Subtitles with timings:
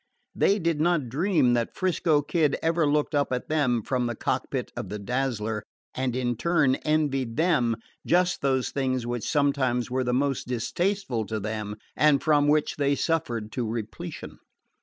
[0.33, 4.71] They did not dream that 'Frisco Kid ever looked up at them from the cockpit
[4.75, 5.61] of the Dazzler
[5.93, 11.39] and in turn envied them just those things which sometimes were the most distasteful to
[11.39, 14.39] them and from which they suffered to repletion.